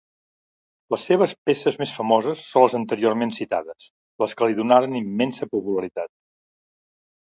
Les 0.95 1.03
seves 1.09 1.35
peces 1.49 1.77
més 1.83 1.93
famoses 1.99 2.43
són 2.47 2.65
les 2.67 2.77
anteriorment 2.81 3.37
citades, 3.39 3.93
les 4.27 4.37
que 4.41 4.51
li 4.53 4.61
donaren 4.65 5.01
immensa 5.05 5.55
popularitat. 5.57 6.17